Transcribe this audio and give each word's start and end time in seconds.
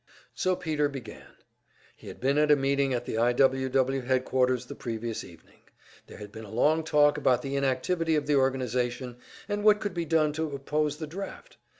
So 0.33 0.55
Peter 0.55 0.89
began. 0.89 1.27
He 1.95 2.07
had 2.07 2.19
been 2.19 2.39
at 2.39 2.49
a 2.49 2.55
meeting 2.55 2.91
at 2.91 3.05
the 3.05 3.19
I. 3.19 3.33
W. 3.33 3.69
W. 3.69 4.01
headquarters 4.01 4.65
the 4.65 4.73
previous 4.73 5.23
evening. 5.23 5.59
There 6.07 6.17
had 6.17 6.31
been 6.31 6.43
a 6.43 6.49
long 6.49 6.83
talk 6.83 7.19
about 7.19 7.43
the 7.43 7.55
inactivity 7.55 8.15
of 8.15 8.25
the 8.25 8.35
organization, 8.35 9.17
and 9.47 9.63
what 9.63 9.79
could 9.79 9.93
be 9.93 10.05
done 10.05 10.33
to 10.33 10.55
oppose 10.55 10.97
the 10.97 11.05
draft. 11.05 11.57